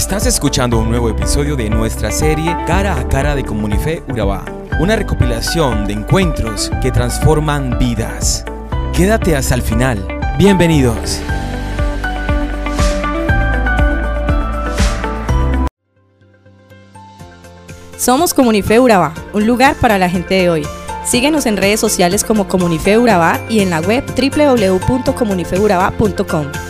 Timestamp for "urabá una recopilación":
4.08-5.86